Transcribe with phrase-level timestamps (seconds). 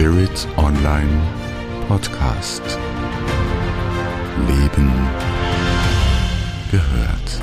[0.00, 1.20] Spirit Online
[1.86, 2.62] Podcast.
[4.48, 4.90] Leben
[6.70, 7.42] gehört.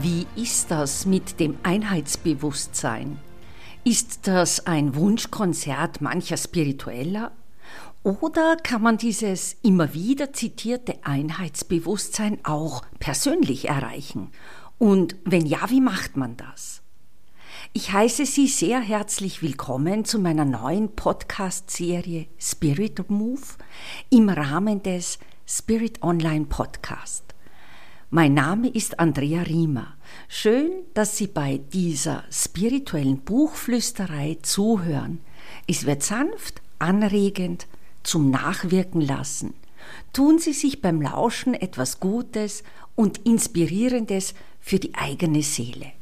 [0.00, 3.18] Wie ist das mit dem Einheitsbewusstsein?
[3.82, 7.32] Ist das ein Wunschkonzert mancher Spiritueller?
[8.04, 14.30] Oder kann man dieses immer wieder zitierte Einheitsbewusstsein auch persönlich erreichen?
[14.78, 16.82] Und wenn ja, wie macht man das?
[17.72, 23.40] Ich heiße Sie sehr herzlich willkommen zu meiner neuen Podcast-Serie Spirit Move
[24.10, 27.24] im Rahmen des Spirit Online Podcast.
[28.10, 29.94] Mein Name ist Andrea Riemer.
[30.28, 35.20] Schön, dass Sie bei dieser spirituellen Buchflüsterei zuhören.
[35.66, 37.66] Es wird sanft, anregend,
[38.02, 39.54] zum Nachwirken lassen.
[40.12, 45.92] Tun Sie sich beim Lauschen etwas Gutes und Inspirierendes für die eigene Seele.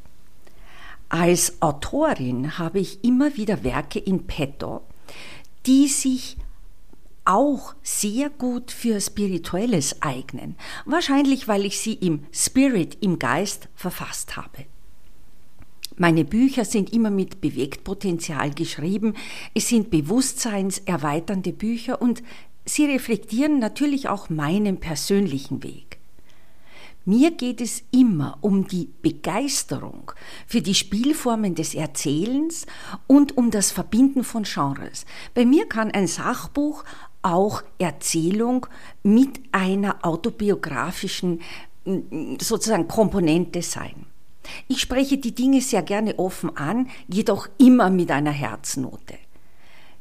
[1.08, 4.82] Als Autorin habe ich immer wieder Werke in petto,
[5.66, 6.36] die sich
[7.24, 14.36] auch sehr gut für Spirituelles eignen, wahrscheinlich weil ich sie im Spirit, im Geist verfasst
[14.36, 14.66] habe.
[15.96, 19.14] Meine Bücher sind immer mit Bewegtpotenzial geschrieben.
[19.52, 22.22] Es sind bewusstseinserweiternde Bücher und
[22.64, 25.89] sie reflektieren natürlich auch meinen persönlichen Weg.
[27.10, 30.12] Mir geht es immer um die Begeisterung
[30.46, 32.66] für die Spielformen des Erzählens
[33.08, 35.06] und um das Verbinden von Genres.
[35.34, 36.84] Bei mir kann ein Sachbuch
[37.22, 38.68] auch Erzählung
[39.02, 41.40] mit einer autobiografischen
[42.40, 44.06] sozusagen Komponente sein.
[44.68, 49.18] Ich spreche die Dinge sehr gerne offen an, jedoch immer mit einer Herznote.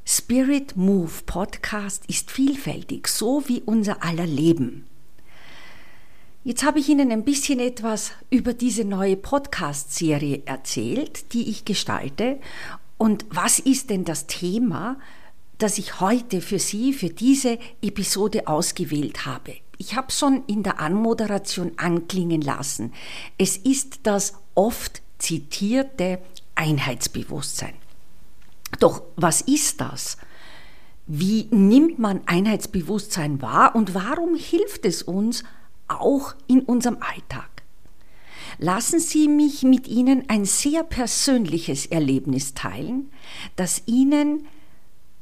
[0.06, 4.86] Spirit Move Podcast ist vielfältig, so wie unser aller Leben.
[6.50, 12.40] Jetzt habe ich Ihnen ein bisschen etwas über diese neue Podcast-Serie erzählt, die ich gestalte.
[12.98, 14.98] Und was ist denn das Thema,
[15.60, 19.58] das ich heute für Sie, für diese Episode ausgewählt habe?
[19.78, 22.94] Ich habe schon in der Anmoderation anklingen lassen.
[23.38, 26.18] Es ist das oft zitierte
[26.56, 27.76] Einheitsbewusstsein.
[28.80, 30.18] Doch was ist das?
[31.06, 35.44] Wie nimmt man Einheitsbewusstsein wahr und warum hilft es uns
[35.90, 37.50] auch in unserem Alltag?
[38.58, 43.12] Lassen Sie mich mit Ihnen ein sehr persönliches Erlebnis teilen,
[43.56, 44.48] das Ihnen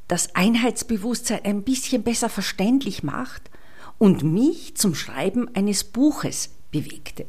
[0.08, 3.50] das Einheitsbewusstsein ein bisschen besser verständlich macht
[3.98, 7.26] und mich zum Schreiben eines Buches bewegte.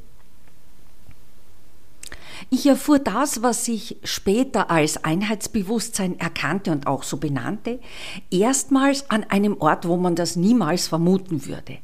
[2.50, 7.80] Ich erfuhr das, was ich später als Einheitsbewusstsein erkannte und auch so benannte,
[8.32, 11.80] erstmals an einem Ort, wo man das niemals vermuten würde.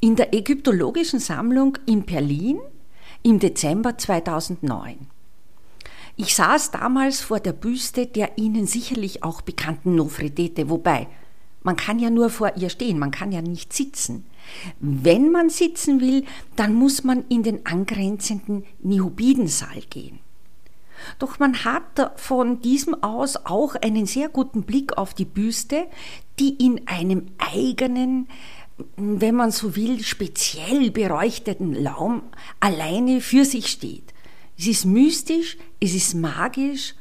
[0.00, 2.60] In der Ägyptologischen Sammlung in Berlin
[3.24, 5.08] im Dezember 2009.
[6.14, 11.08] Ich saß damals vor der Büste der Ihnen sicherlich auch bekannten Nofretete, wobei
[11.64, 14.24] man kann ja nur vor ihr stehen, man kann ja nicht sitzen.
[14.78, 20.20] Wenn man sitzen will, dann muss man in den angrenzenden Nihobidensaal gehen.
[21.18, 25.86] Doch man hat von diesem aus auch einen sehr guten Blick auf die Büste,
[26.38, 28.28] die in einem eigenen,
[28.96, 32.22] wenn man so will, speziell beleuchteten Raum
[32.60, 34.14] alleine für sich steht.
[34.58, 36.94] Es ist mystisch, es ist magisch,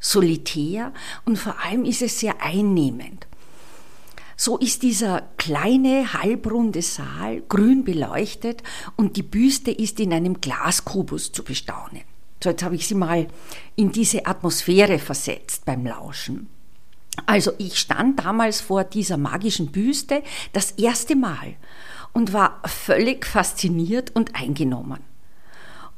[0.00, 0.92] solitär
[1.24, 3.26] und vor allem ist es sehr einnehmend.
[4.36, 8.62] So ist dieser kleine halbrunde Saal grün beleuchtet
[8.96, 12.02] und die Büste ist in einem Glaskubus zu bestaunen.
[12.42, 13.26] So, jetzt habe ich Sie mal
[13.74, 16.46] in diese Atmosphäre versetzt beim Lauschen.
[17.26, 21.56] Also ich stand damals vor dieser magischen Büste das erste Mal
[22.12, 25.00] und war völlig fasziniert und eingenommen.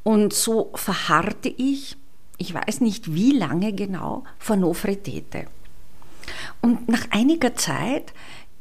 [0.02, 1.96] Und so verharrte ich,
[2.38, 5.46] ich weiß nicht wie lange genau, vor Nofretete.
[6.62, 8.12] Und nach einiger Zeit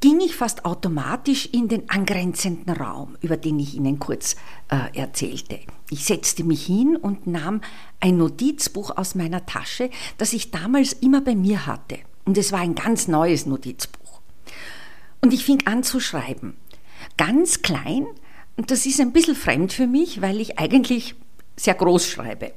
[0.02, 4.36] ging ich fast automatisch in den angrenzenden Raum, über den ich Ihnen kurz
[4.70, 5.60] äh, erzählte.
[5.90, 7.62] Ich setzte mich hin und nahm
[8.00, 12.00] ein Notizbuch aus meiner Tasche, das ich damals immer bei mir hatte.
[12.30, 14.22] Und es war ein ganz neues Notizbuch.
[15.20, 16.56] Und ich fing an zu schreiben.
[17.18, 18.06] Ganz klein,
[18.56, 21.16] und das ist ein bisschen fremd für mich, weil ich eigentlich
[21.56, 22.54] sehr groß schreibe.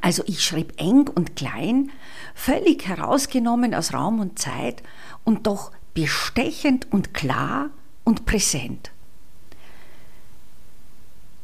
[0.00, 1.92] Also ich schrieb eng und klein,
[2.34, 4.82] völlig herausgenommen aus Raum und Zeit
[5.22, 7.70] und doch bestechend und klar
[8.02, 8.90] und präsent.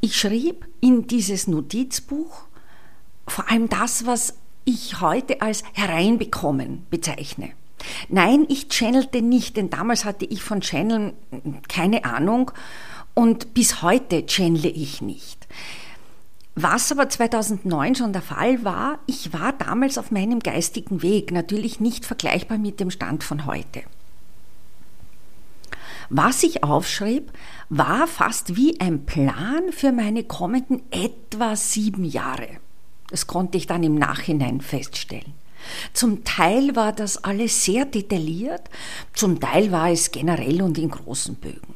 [0.00, 2.48] Ich schrieb in dieses Notizbuch
[3.28, 4.34] vor allem das, was
[4.68, 7.50] ich heute als hereinbekommen bezeichne.
[8.08, 11.14] Nein, ich channelte nicht, denn damals hatte ich von Channeln
[11.68, 12.50] keine Ahnung
[13.14, 15.46] und bis heute channele ich nicht.
[16.54, 21.80] Was aber 2009 schon der Fall war, ich war damals auf meinem geistigen Weg, natürlich
[21.80, 23.84] nicht vergleichbar mit dem Stand von heute.
[26.10, 27.30] Was ich aufschrieb,
[27.68, 32.48] war fast wie ein Plan für meine kommenden etwa sieben Jahre.
[33.10, 35.34] Das konnte ich dann im Nachhinein feststellen.
[35.92, 38.62] Zum Teil war das alles sehr detailliert,
[39.12, 41.74] zum Teil war es generell und in großen Bögen.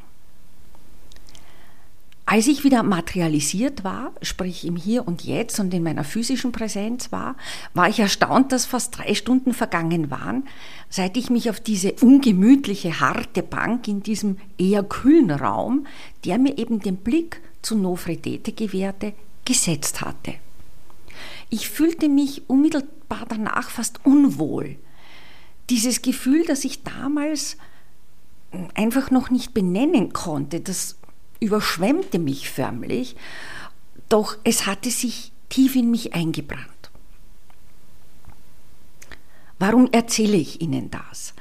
[2.25, 7.13] Als ich wieder materialisiert war, sprich im Hier und Jetzt und in meiner physischen Präsenz
[7.13, 7.37] war,
[7.75, 10.45] war ich erstaunt, dass fast drei Stunden vergangen waren,
[10.89, 15.87] seit ich mich auf diese ungemütliche, harte Bank in diesem eher kühlen Raum,
[16.25, 19.13] der mir eben den Blick zu Nofretete gewährte,
[19.45, 20.35] gesetzt hatte.
[21.53, 24.79] Ich fühlte mich unmittelbar danach fast unwohl.
[25.69, 27.59] Dieses Gefühl, das ich damals
[28.75, 30.97] einfach noch nicht benennen konnte, das
[31.41, 33.17] überschwemmte mich förmlich,
[34.09, 36.91] doch es hatte sich tief in mich eingebrannt.
[39.59, 41.35] Warum erzähle ich Ihnen das?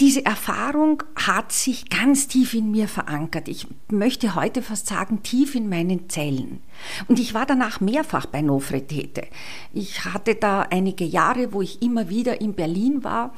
[0.00, 3.48] Diese Erfahrung hat sich ganz tief in mir verankert.
[3.48, 6.62] Ich möchte heute fast sagen, tief in meinen Zellen.
[7.06, 9.26] Und ich war danach mehrfach bei Nofretete.
[9.74, 13.34] Ich hatte da einige Jahre, wo ich immer wieder in Berlin war.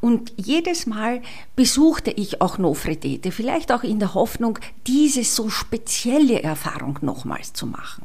[0.00, 1.22] Und jedes Mal
[1.54, 4.58] besuchte ich auch Nofretete, vielleicht auch in der Hoffnung,
[4.88, 8.04] diese so spezielle Erfahrung nochmals zu machen.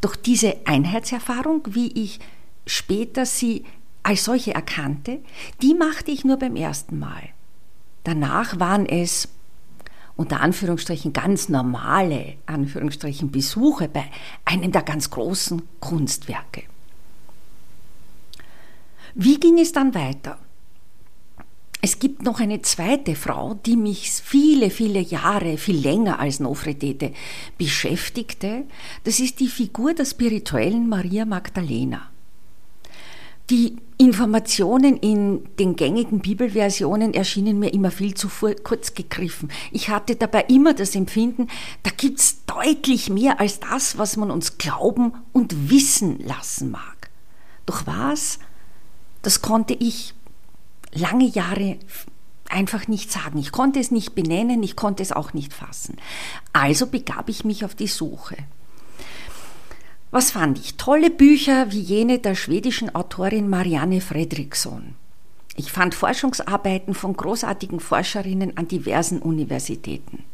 [0.00, 2.18] Doch diese Einheitserfahrung, wie ich
[2.66, 3.64] später sie
[4.02, 5.20] als solche erkannte,
[5.62, 7.30] die machte ich nur beim ersten Mal.
[8.04, 9.28] Danach waren es
[10.16, 14.04] unter Anführungsstrichen ganz normale Anführungsstrichen Besuche bei
[14.44, 16.64] einem der ganz großen Kunstwerke.
[19.14, 20.38] Wie ging es dann weiter?
[21.82, 27.14] Es gibt noch eine zweite Frau, die mich viele, viele Jahre, viel länger als Nofretete
[27.56, 28.64] beschäftigte.
[29.04, 32.09] Das ist die Figur der spirituellen Maria Magdalena.
[33.50, 38.28] Die Informationen in den gängigen Bibelversionen erschienen mir immer viel zu
[38.62, 39.50] kurz gegriffen.
[39.72, 41.48] Ich hatte dabei immer das Empfinden,
[41.82, 47.10] da gibt's deutlich mehr als das, was man uns glauben und wissen lassen mag.
[47.66, 48.38] Doch was,
[49.22, 50.14] das konnte ich
[50.92, 51.76] lange Jahre
[52.48, 53.38] einfach nicht sagen.
[53.38, 55.96] Ich konnte es nicht benennen, ich konnte es auch nicht fassen.
[56.52, 58.36] Also begab ich mich auf die Suche.
[60.12, 60.74] Was fand ich?
[60.74, 64.94] Tolle Bücher wie jene der schwedischen Autorin Marianne Fredriksson.
[65.54, 70.24] Ich fand Forschungsarbeiten von großartigen Forscherinnen an diversen Universitäten.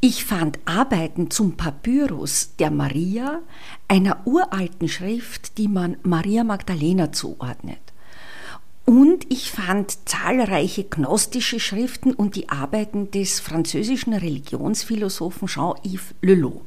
[0.00, 3.40] Ich fand Arbeiten zum Papyrus der Maria,
[3.88, 7.80] einer uralten Schrift, die man Maria Magdalena zuordnet.
[8.84, 16.62] Und ich fand zahlreiche gnostische Schriften und die Arbeiten des französischen Religionsphilosophen Jean-Yves Lelot.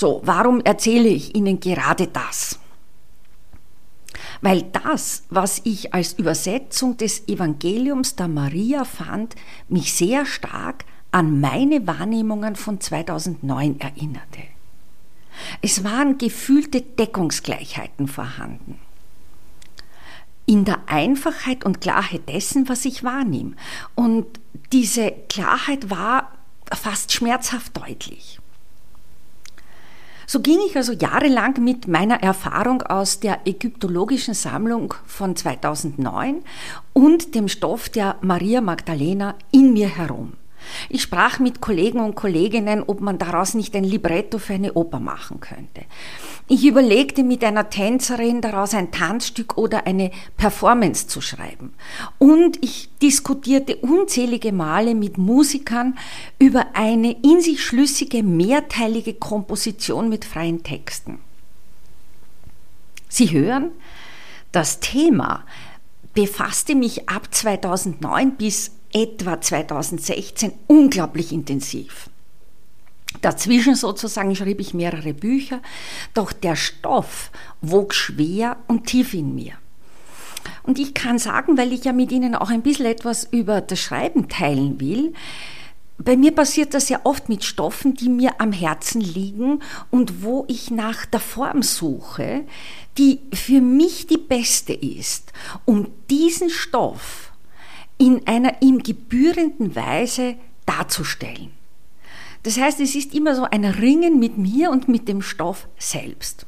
[0.00, 2.58] So, warum erzähle ich Ihnen gerade das?
[4.40, 9.36] Weil das, was ich als Übersetzung des Evangeliums der Maria fand,
[9.68, 14.40] mich sehr stark an meine Wahrnehmungen von 2009 erinnerte.
[15.60, 18.80] Es waren gefühlte Deckungsgleichheiten vorhanden.
[20.46, 23.52] In der Einfachheit und Klarheit dessen, was ich wahrnehme.
[23.96, 24.24] Und
[24.72, 26.32] diese Klarheit war
[26.72, 28.39] fast schmerzhaft deutlich.
[30.32, 36.44] So ging ich also jahrelang mit meiner Erfahrung aus der ägyptologischen Sammlung von 2009
[36.92, 40.34] und dem Stoff der Maria Magdalena in mir herum.
[40.88, 45.00] Ich sprach mit Kollegen und Kolleginnen, ob man daraus nicht ein Libretto für eine Oper
[45.00, 45.82] machen könnte.
[46.48, 51.74] Ich überlegte mit einer Tänzerin daraus ein Tanzstück oder eine Performance zu schreiben.
[52.18, 55.96] Und ich diskutierte unzählige Male mit Musikern
[56.38, 61.18] über eine in sich schlüssige mehrteilige Komposition mit freien Texten.
[63.08, 63.72] Sie hören,
[64.52, 65.44] das Thema
[66.14, 72.10] befasste mich ab 2009 bis etwa 2016 unglaublich intensiv.
[73.22, 75.60] Dazwischen sozusagen schrieb ich mehrere Bücher,
[76.14, 77.30] doch der Stoff
[77.60, 79.54] wog schwer und tief in mir.
[80.62, 83.80] Und ich kann sagen, weil ich ja mit Ihnen auch ein bisschen etwas über das
[83.80, 85.12] Schreiben teilen will,
[86.02, 90.46] bei mir passiert das ja oft mit Stoffen, die mir am Herzen liegen und wo
[90.48, 92.44] ich nach der Form suche,
[92.96, 95.34] die für mich die beste ist,
[95.66, 97.29] um diesen Stoff
[98.00, 101.52] in einer ihm gebührenden Weise darzustellen.
[102.42, 106.46] Das heißt, es ist immer so ein Ringen mit mir und mit dem Stoff selbst.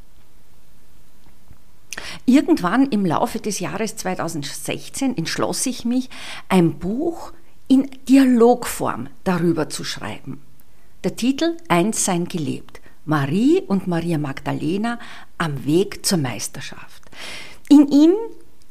[2.25, 6.09] Irgendwann im Laufe des Jahres 2016 entschloss ich mich,
[6.49, 7.35] ein Buch
[7.69, 10.41] in Dialogform darüber zu schreiben.
[11.05, 12.81] Der Titel Eins sein gelebt.
[13.05, 14.99] Marie und Maria Magdalena
[15.37, 17.03] am Weg zur Meisterschaft.
[17.69, 18.13] In ihm,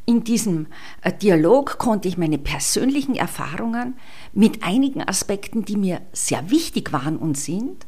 [0.05, 0.67] in diesem
[1.01, 3.95] äh, Dialog, konnte ich meine persönlichen Erfahrungen
[4.33, 7.85] mit einigen Aspekten, die mir sehr wichtig waren und sind,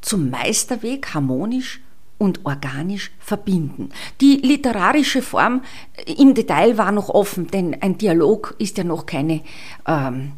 [0.00, 1.80] zum Meisterweg harmonisch
[2.18, 3.90] und organisch verbinden.
[4.20, 5.62] Die literarische Form
[5.94, 9.42] äh, im Detail war noch offen, denn ein Dialog ist ja noch keine,
[9.86, 10.32] ähm,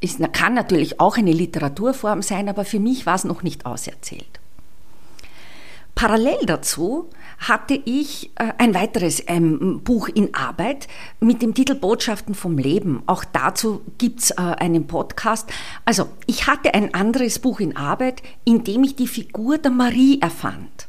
[0.00, 4.40] ist, kann natürlich auch eine Literaturform sein, aber für mich war es noch nicht auserzählt.
[5.94, 10.86] Parallel dazu hatte ich äh, ein weiteres ähm, Buch in Arbeit
[11.20, 13.02] mit dem Titel Botschaften vom Leben.
[13.06, 15.50] Auch dazu gibt's äh, einen Podcast.
[15.84, 20.20] Also ich hatte ein anderes Buch in Arbeit, in dem ich die Figur der Marie
[20.20, 20.86] erfand.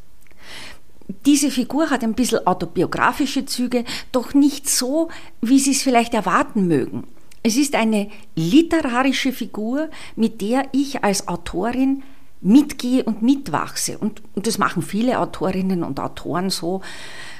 [1.26, 5.10] Diese Figur hat ein bisschen autobiografische Züge, doch nicht so,
[5.42, 7.06] wie Sie es vielleicht erwarten mögen.
[7.44, 12.04] Es ist eine literarische Figur, mit der ich als Autorin
[12.42, 13.98] mitgehe und mitwachse.
[13.98, 16.82] Und, und das machen viele Autorinnen und Autoren so.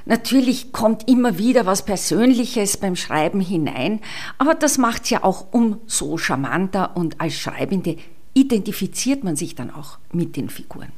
[0.06, 4.00] Natürlich kommt immer wieder was Persönliches beim Schreiben hinein,
[4.38, 7.98] aber das macht es ja auch umso charmanter und als Schreibende
[8.34, 10.92] identifiziert man sich dann auch mit den Figuren.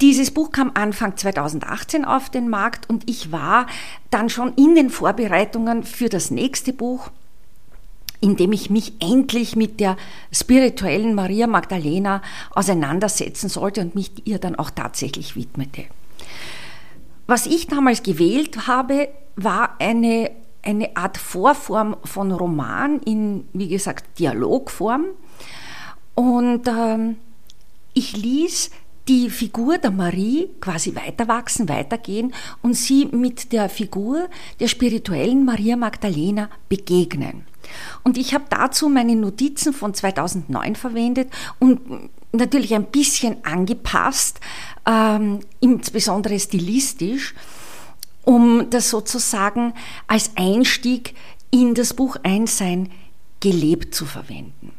[0.00, 3.66] Dieses Buch kam Anfang 2018 auf den Markt und ich war
[4.10, 7.10] dann schon in den Vorbereitungen für das nächste Buch,
[8.20, 9.96] in dem ich mich endlich mit der
[10.32, 15.84] spirituellen Maria Magdalena auseinandersetzen sollte und mich ihr dann auch tatsächlich widmete.
[17.26, 20.30] Was ich damals gewählt habe, war eine,
[20.62, 25.06] eine Art Vorform von Roman in, wie gesagt, Dialogform.
[26.14, 27.16] Und ähm,
[27.92, 28.70] ich ließ
[29.08, 34.28] die Figur der Marie quasi weiterwachsen, weitergehen und sie mit der Figur
[34.60, 37.46] der spirituellen Maria Magdalena begegnen.
[38.04, 41.80] Und ich habe dazu meine Notizen von 2009 verwendet und
[42.32, 44.40] natürlich ein bisschen angepasst,
[44.86, 47.34] ähm, insbesondere stilistisch,
[48.24, 49.74] um das sozusagen
[50.06, 51.14] als Einstieg
[51.50, 52.90] in das Buch Einssein
[53.40, 54.72] gelebt zu verwenden.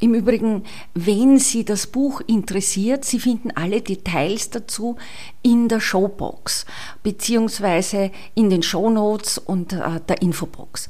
[0.00, 0.62] Im Übrigen,
[0.94, 4.96] wenn Sie das Buch interessiert, Sie finden alle Details dazu
[5.42, 6.66] in der Showbox
[7.02, 10.88] beziehungsweise in den Shownotes und äh, der Infobox.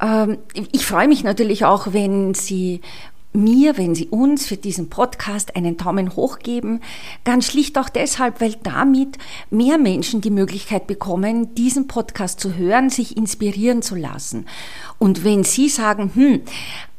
[0.00, 0.38] Ähm,
[0.72, 2.80] ich freue mich natürlich auch, wenn Sie
[3.32, 6.80] mir, wenn Sie uns für diesen Podcast einen Daumen hoch geben.
[7.24, 9.18] Ganz schlicht auch deshalb, weil damit
[9.50, 14.46] mehr Menschen die Möglichkeit bekommen, diesen Podcast zu hören, sich inspirieren zu lassen.
[14.98, 16.42] Und wenn Sie sagen, hm,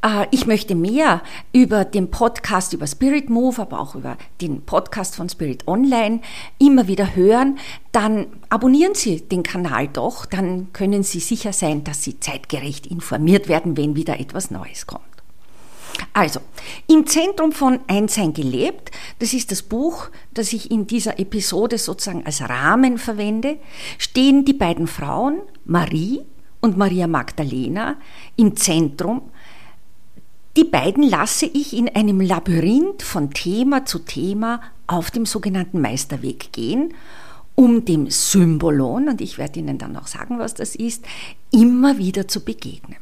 [0.02, 1.22] äh, ich möchte mehr
[1.52, 6.22] über den Podcast, über Spirit Move, aber auch über den Podcast von Spirit Online
[6.60, 7.58] immer wieder hören,
[7.92, 13.50] dann abonnieren Sie den Kanal doch, dann können Sie sicher sein, dass Sie zeitgerecht informiert
[13.50, 15.11] werden, wenn wieder etwas Neues kommt.
[16.14, 16.40] Also,
[16.88, 22.26] im Zentrum von Einsein gelebt, das ist das Buch, das ich in dieser Episode sozusagen
[22.26, 23.58] als Rahmen verwende,
[23.98, 26.22] stehen die beiden Frauen, Marie
[26.60, 27.98] und Maria Magdalena,
[28.36, 29.24] im Zentrum.
[30.58, 36.52] Die beiden lasse ich in einem Labyrinth von Thema zu Thema auf dem sogenannten Meisterweg
[36.52, 36.94] gehen,
[37.56, 41.06] um dem Symbolon, und ich werde Ihnen dann auch sagen, was das ist,
[41.52, 42.98] immer wieder zu begegnen.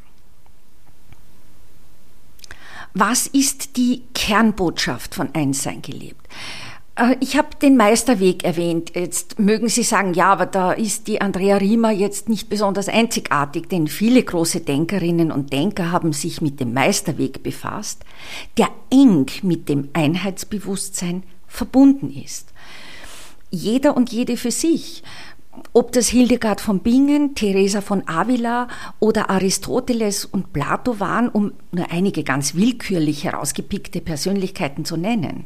[2.93, 6.27] Was ist die Kernbotschaft von Einssein gelebt?
[6.99, 8.91] Äh, ich habe den Meisterweg erwähnt.
[8.95, 13.69] Jetzt mögen Sie sagen, ja, aber da ist die Andrea Riemer jetzt nicht besonders einzigartig,
[13.69, 18.03] denn viele große Denkerinnen und Denker haben sich mit dem Meisterweg befasst,
[18.57, 22.53] der eng mit dem Einheitsbewusstsein verbunden ist.
[23.51, 25.03] Jeder und jede für sich
[25.73, 28.67] ob das Hildegard von Bingen, Teresa von Avila
[28.99, 35.45] oder Aristoteles und Plato waren, um nur einige ganz willkürlich herausgepickte Persönlichkeiten zu nennen.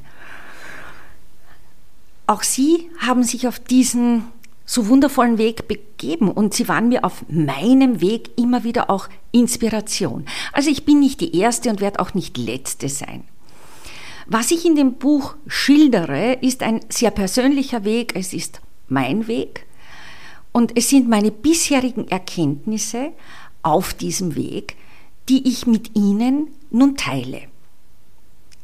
[2.28, 4.24] Auch sie haben sich auf diesen
[4.66, 10.26] so wundervollen Weg begeben und sie waren mir auf meinem Weg immer wieder auch Inspiration.
[10.54, 13.26] Also ich bin nicht die Erste und werde auch nicht Letzte sein.
[14.26, 19.66] Was ich in dem Buch schildere, ist ein sehr persönlicher Weg, es ist mein Weg
[20.54, 23.12] und es sind meine bisherigen Erkenntnisse
[23.64, 24.78] auf diesem Weg,
[25.28, 27.42] die ich mit Ihnen nun teile.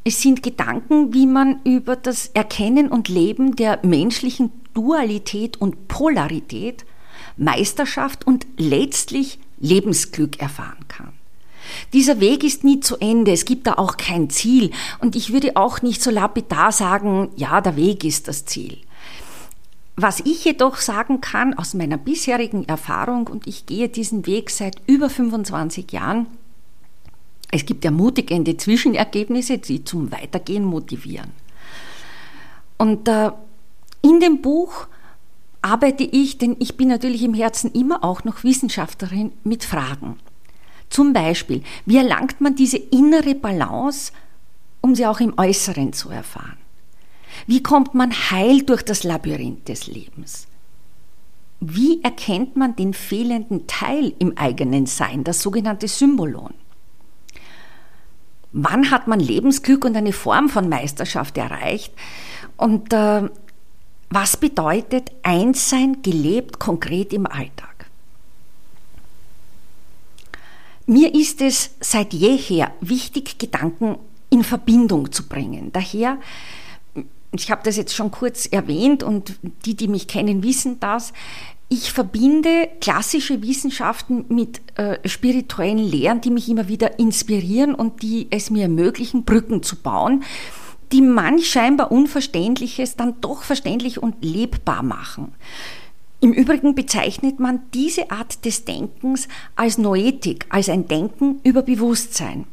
[0.06, 6.86] Es sind Gedanken, wie man über das Erkennen und Leben der menschlichen Dualität und Polarität,
[7.36, 11.14] Meisterschaft und letztlich Lebensglück erfahren kann.
[11.94, 15.56] Dieser Weg ist nie zu Ende, es gibt da auch kein Ziel und ich würde
[15.56, 18.78] auch nicht so lapidar sagen, ja, der Weg ist das Ziel.
[20.02, 24.82] Was ich jedoch sagen kann aus meiner bisherigen Erfahrung, und ich gehe diesen Weg seit
[24.88, 26.28] über 25 Jahren,
[27.52, 31.32] Es gibt ermutigende Zwischenergebnisse, die zum Weitergehen motivieren.
[32.78, 33.32] Und äh,
[34.02, 34.88] in dem Buch
[35.62, 40.18] arbeite ich, denn ich bin natürlich im Herzen immer auch noch Wissenschaftlerin mit Fragen.
[40.90, 44.14] Zum Beispiel, wie erlangt man diese innere Balance,
[44.80, 46.59] um sie auch im Äußeren zu erfahren?
[47.48, 50.48] Wie kommt man heil durch das Labyrinth des Lebens?
[51.60, 56.54] Wie erkennt man den fehlenden Teil im eigenen Sein, das sogenannte Symbolon?
[58.52, 61.94] Wann hat man Lebensglück und eine Form von Meisterschaft erreicht?
[62.58, 63.30] Und äh,
[64.10, 67.86] was bedeutet Einssein gelebt konkret im Alltag?
[70.88, 73.98] Mir ist es seit jeher wichtig, Gedanken
[74.32, 75.72] in Verbindung zu bringen.
[75.72, 76.18] Daher
[77.32, 81.14] ich habe das jetzt schon kurz erwähnt und die, die mich kennen, wissen das.
[81.68, 88.28] Ich verbinde klassische Wissenschaften mit äh, spirituellen Lehren, die mich immer wieder inspirieren und die
[88.32, 90.24] es mir ermöglichen, Brücken zu bauen,
[90.92, 95.34] die manch scheinbar Unverständliches dann doch verständlich und lebbar machen.
[96.22, 102.46] Im Übrigen bezeichnet man diese Art des Denkens als Noetik, als ein Denken über Bewusstsein.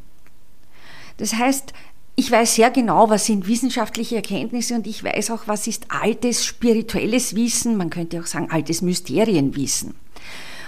[1.16, 1.73] Das heißt,
[2.17, 6.47] ich weiß sehr genau, was sind wissenschaftliche Erkenntnisse und ich weiß auch, was ist altes
[6.47, 9.95] spirituelles Wissen, man könnte auch sagen altes Mysterienwissen.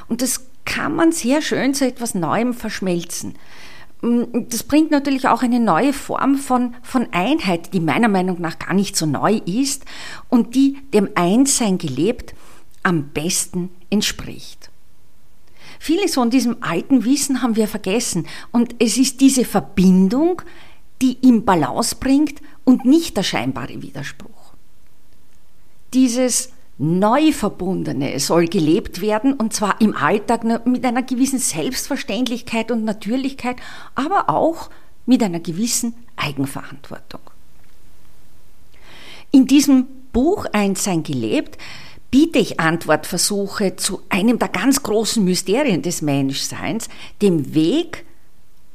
[0.08, 3.34] Und das kann man sehr schön zu etwas Neuem verschmelzen.
[4.02, 8.58] Mm, das bringt natürlich auch eine neue Form von, von Einheit, die meiner Meinung nach
[8.58, 9.86] gar nicht so neu ist
[10.28, 12.34] und die dem Einssein gelebt
[12.82, 14.68] am besten entspricht.
[15.80, 20.42] Vieles von diesem alten Wissen haben wir vergessen und es ist diese Verbindung,
[21.02, 24.54] die ihm Balance bringt und nicht der scheinbare Widerspruch.
[25.94, 33.56] Dieses Neuverbundene soll gelebt werden und zwar im Alltag mit einer gewissen Selbstverständlichkeit und Natürlichkeit,
[33.94, 34.70] aber auch
[35.06, 37.20] mit einer gewissen Eigenverantwortung.
[39.30, 41.58] In diesem Buch Einssein gelebt
[42.10, 46.88] biete ich Antwortversuche zu einem der ganz großen Mysterien des Menschseins,
[47.20, 48.04] dem Weg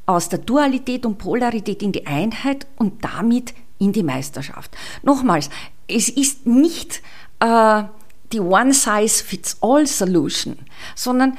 [0.06, 4.72] aus der Dualität und Polarität in die Einheit und damit in die Meisterschaft.
[5.02, 5.50] Nochmals,
[5.88, 7.02] es ist nicht
[7.39, 7.84] äh,
[8.32, 10.60] die One-Size-Fits-All-Solution,
[10.96, 11.36] sondern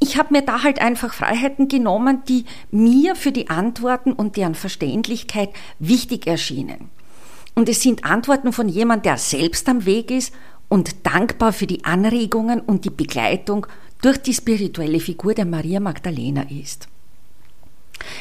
[0.00, 4.54] ich habe mir da halt einfach Freiheiten genommen, die mir für die Antworten und deren
[4.54, 6.88] Verständlichkeit wichtig erschienen.
[7.54, 10.32] Und es sind Antworten von jemand, der selbst am Weg ist
[10.68, 13.66] und dankbar für die Anregungen und die Begleitung
[14.00, 16.86] durch die spirituelle Figur der Maria Magdalena ist.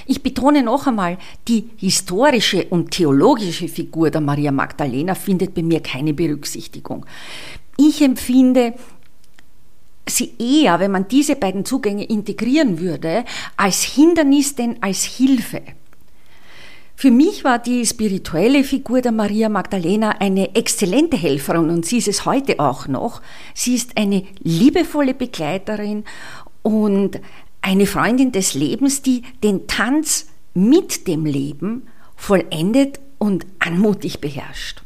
[0.05, 5.81] Ich betone noch einmal, die historische und theologische Figur der Maria Magdalena findet bei mir
[5.81, 7.05] keine Berücksichtigung.
[7.77, 8.73] Ich empfinde
[10.09, 15.61] sie eher, wenn man diese beiden Zugänge integrieren würde, als Hindernis denn als Hilfe.
[16.99, 22.07] Für mich war die spirituelle Figur der Maria Magdalena eine exzellente Helferin und sie ist
[22.07, 23.21] es heute auch noch.
[23.53, 26.05] Sie ist eine liebevolle Begleiterin
[26.63, 27.21] und
[27.67, 34.83] eine Freundin des Lebens, die den Tanz mit dem Leben vollendet und anmutig beherrscht.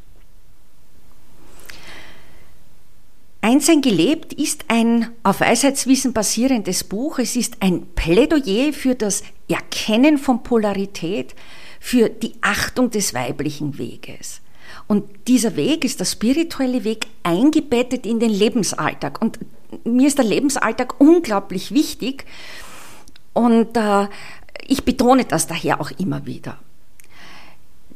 [3.41, 7.19] Einssein gelebt ist ein auf Weisheitswissen basierendes Buch.
[7.19, 11.35] Es ist ein Plädoyer für das Erkennen von Polarität,
[11.79, 14.41] für die Achtung des weiblichen Weges.
[14.87, 19.21] Und dieser Weg ist der spirituelle Weg eingebettet in den Lebensalltag.
[19.21, 19.37] Und
[19.83, 22.25] mir ist der Lebensalltag unglaublich wichtig,
[23.33, 24.07] und äh,
[24.67, 26.57] ich betone das daher auch immer wieder.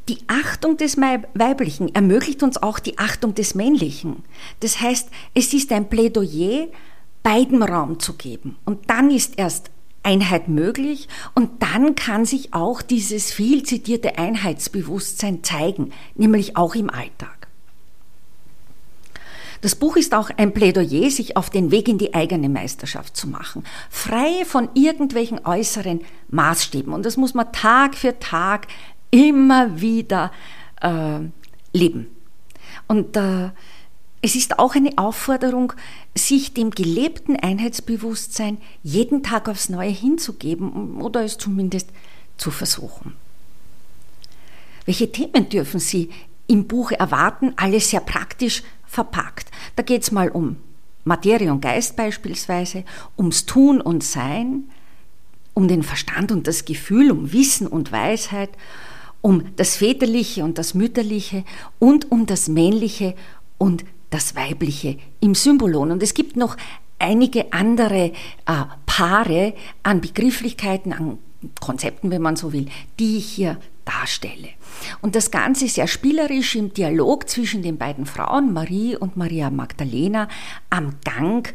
[0.08, 4.22] Die Achtung des Weiblichen ermöglicht uns auch die Achtung des Männlichen.
[4.60, 6.68] Das heißt, es ist ein Plädoyer,
[7.24, 8.56] beiden Raum zu geben.
[8.64, 9.70] Und dann ist erst
[10.04, 16.88] Einheit möglich und dann kann sich auch dieses viel zitierte Einheitsbewusstsein zeigen, nämlich auch im
[16.88, 17.35] Alltag.
[19.60, 23.28] Das Buch ist auch ein Plädoyer, sich auf den Weg in die eigene Meisterschaft zu
[23.28, 26.92] machen, frei von irgendwelchen äußeren Maßstäben.
[26.92, 28.68] Und das muss man Tag für Tag
[29.10, 30.32] immer wieder
[30.80, 31.20] äh,
[31.72, 32.08] leben.
[32.88, 33.50] Und äh,
[34.22, 35.72] es ist auch eine Aufforderung,
[36.16, 41.90] sich dem gelebten Einheitsbewusstsein jeden Tag aufs Neue hinzugeben oder es zumindest
[42.36, 43.14] zu versuchen.
[44.84, 46.10] Welche Themen dürfen Sie
[46.46, 47.52] im Buch erwarten?
[47.56, 48.62] Alles sehr praktisch
[48.96, 49.50] verpackt.
[49.76, 50.56] Da geht es mal um
[51.04, 52.82] Materie und Geist beispielsweise,
[53.18, 54.64] ums Tun und Sein,
[55.52, 58.50] um den Verstand und das Gefühl, um Wissen und Weisheit,
[59.20, 61.44] um das Väterliche und das Mütterliche
[61.78, 63.14] und um das Männliche
[63.58, 65.90] und das Weibliche im Symbolon.
[65.90, 66.56] Und es gibt noch
[66.98, 68.12] einige andere
[68.46, 71.18] äh, Paare an Begrifflichkeiten, an
[71.60, 72.66] Konzepten, wenn man so will,
[72.98, 74.50] die ich hier darstelle.
[75.00, 80.28] Und das Ganze sehr spielerisch im Dialog zwischen den beiden Frauen, Marie und Maria Magdalena,
[80.68, 81.52] am Gang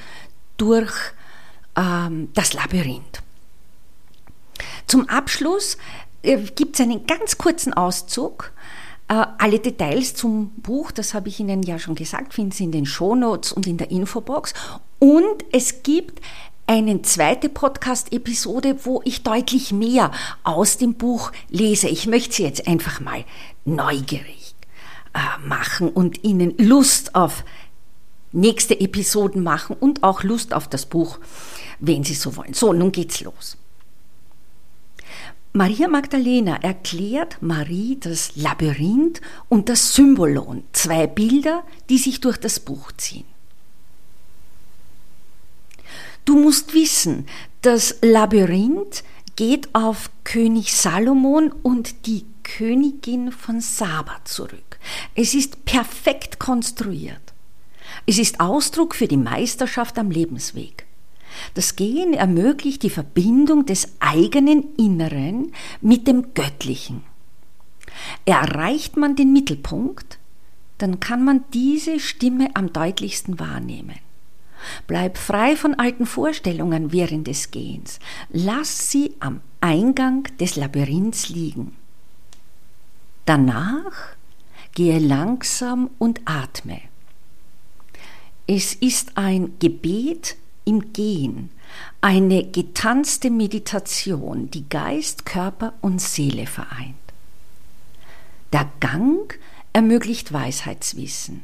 [0.58, 0.94] durch
[1.76, 3.22] ähm, das Labyrinth.
[4.88, 5.78] Zum Abschluss
[6.24, 8.52] äh, gibt es einen ganz kurzen Auszug.
[9.08, 12.72] Äh, alle Details zum Buch, das habe ich Ihnen ja schon gesagt, finden Sie in
[12.72, 14.54] den Shownotes und in der Infobox.
[15.00, 16.22] Und es gibt
[16.72, 20.10] eine zweite Podcast-Episode, wo ich deutlich mehr
[20.44, 21.90] aus dem Buch lese.
[21.90, 23.26] Ich möchte Sie jetzt einfach mal
[23.66, 24.56] neugierig
[25.14, 27.44] äh, machen und Ihnen Lust auf
[28.32, 31.20] nächste Episoden machen und auch Lust auf das Buch,
[31.82, 32.54] wenn Sie so wollen.
[32.54, 33.58] So, nun geht's los.
[35.52, 42.62] Maria Magdalena erklärt Marie das Labyrinth und das Symbolon, zwei Bilder, die sich durch das
[42.62, 43.26] Buch ziehen.
[46.26, 47.26] Du musst wissen,
[47.62, 49.04] das Labyrinth
[49.36, 54.80] geht auf König Salomon und die Königin von Saba zurück.
[55.16, 57.34] Es ist perfekt konstruiert.
[58.06, 60.86] Es ist Ausdruck für die Meisterschaft am Lebensweg.
[61.54, 67.04] Das Gehen ermöglicht die Verbindung des eigenen Inneren mit dem Göttlichen.
[68.26, 70.20] Erreicht man den Mittelpunkt,
[70.78, 74.00] dann kann man diese Stimme am deutlichsten wahrnehmen.
[74.88, 78.00] Bleib frei von alten Vorstellungen während des Gehens.
[78.30, 81.76] Lass sie am Eingang des Labyrinths liegen.
[83.26, 84.16] Danach
[84.74, 86.82] gehe langsam und atme.
[88.48, 91.50] Es ist ein Gebet im Gehen,
[92.02, 96.96] eine getanzte Meditation, die Geist, Körper und Seele vereint.
[98.52, 99.38] Der Gang
[99.74, 101.44] ermöglicht Weisheitswissen.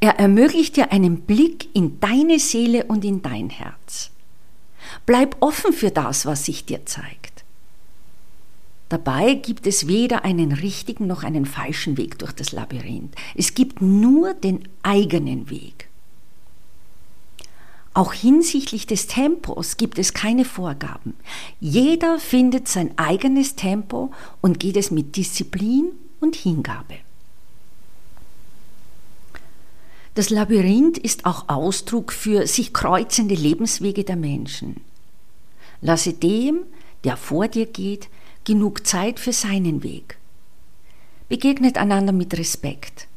[0.00, 4.10] Er ermöglicht dir einen Blick in deine Seele und in dein Herz.
[5.04, 7.44] Bleib offen für das, was sich dir zeigt.
[8.88, 13.14] Dabei gibt es weder einen richtigen noch einen falschen Weg durch das Labyrinth.
[13.34, 15.88] Es gibt nur den eigenen Weg.
[17.94, 21.14] Auch hinsichtlich des Tempos gibt es keine Vorgaben.
[21.60, 26.96] Jeder findet sein eigenes Tempo und geht es mit Disziplin und Hingabe.
[30.16, 34.80] Das Labyrinth ist auch Ausdruck für sich kreuzende Lebenswege der Menschen.
[35.82, 36.62] Lasse dem,
[37.04, 38.08] der vor dir geht,
[38.44, 40.16] genug Zeit für seinen Weg.
[41.28, 43.08] Begegnet einander mit Respekt.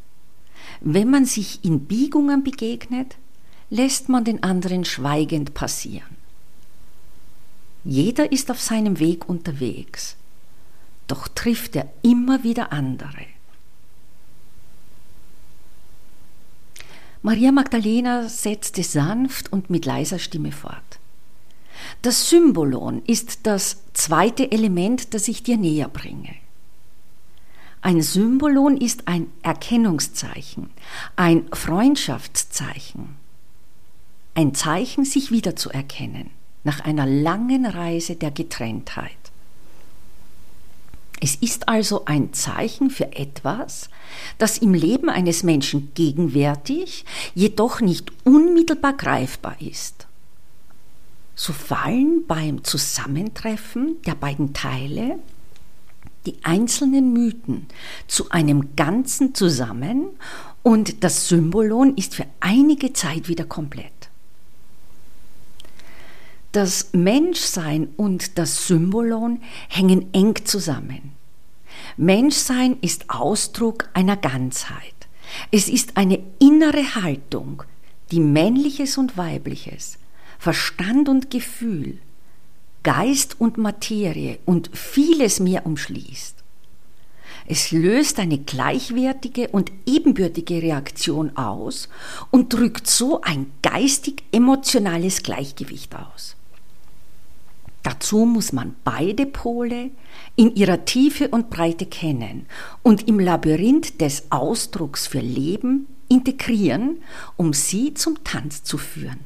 [0.81, 3.15] Wenn man sich in Biegungen begegnet,
[3.69, 6.17] lässt man den anderen schweigend passieren.
[7.85, 10.17] Jeder ist auf seinem Weg unterwegs,
[11.07, 13.25] doch trifft er immer wieder andere.
[17.21, 20.99] Maria Magdalena setzte sanft und mit leiser Stimme fort.
[22.01, 26.33] Das Symbolon ist das zweite Element, das ich dir näher bringe.
[27.81, 30.69] Ein Symbolon ist ein Erkennungszeichen,
[31.17, 33.15] ein Freundschaftszeichen,
[34.33, 36.29] ein Zeichen, sich wiederzuerkennen
[36.63, 39.11] nach einer langen Reise der Getrenntheit.
[41.21, 43.89] Es ist also ein Zeichen für etwas,
[44.37, 47.05] das im Leben eines Menschen gegenwärtig,
[47.35, 50.07] jedoch nicht unmittelbar greifbar ist.
[51.35, 55.19] So fallen beim Zusammentreffen der beiden Teile
[56.25, 57.67] die einzelnen Mythen
[58.07, 60.09] zu einem Ganzen zusammen
[60.63, 63.98] und das Symbolon ist für einige Zeit wieder komplett.
[66.51, 71.11] Das Menschsein und das Symbolon hängen eng zusammen.
[71.95, 74.95] Menschsein ist Ausdruck einer Ganzheit.
[75.51, 77.61] Es ist eine innere Haltung,
[78.11, 79.99] die männliches und weibliches,
[80.39, 81.99] Verstand und Gefühl,
[82.81, 86.35] Geist und Materie und vieles mehr umschließt.
[87.45, 91.89] Es löst eine gleichwertige und ebenbürtige Reaktion aus
[92.31, 96.35] und drückt so ein geistig-emotionales Gleichgewicht aus.
[97.83, 99.91] Dazu muss man beide Pole
[100.35, 102.45] in ihrer Tiefe und Breite kennen
[102.83, 106.97] und im Labyrinth des Ausdrucks für Leben integrieren,
[107.37, 109.19] um sie zum Tanz zu führen.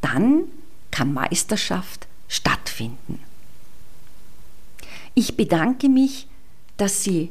[0.00, 0.44] Dann
[0.90, 3.20] kann Meisterschaft stattfinden.
[5.14, 6.28] Ich bedanke mich,
[6.76, 7.30] dass Sie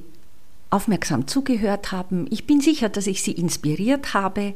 [0.69, 2.27] aufmerksam zugehört haben.
[2.29, 4.53] Ich bin sicher, dass ich Sie inspiriert habe.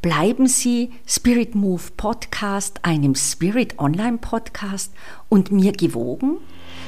[0.00, 4.92] Bleiben Sie Spirit Move Podcast, einem Spirit Online Podcast
[5.28, 6.38] und mir gewogen.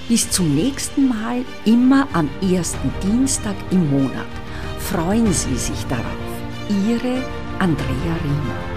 [0.09, 4.27] Bis zum nächsten Mal, immer am ersten Dienstag im Monat.
[4.79, 6.05] Freuen Sie sich darauf.
[6.69, 7.25] Ihre
[7.59, 8.74] Andrea Riemer.